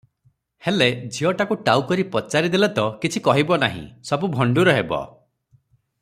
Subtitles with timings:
[0.67, 0.85] ହେଲେ,
[1.17, 5.05] ଝିଅଟାକୁ ଟାଉକରି ପଚାରି ଦେଲେ ତ କିଛି କହିବ ନାହିଁ, ସବୁ ଭଣ୍ଡୁର ହେବ।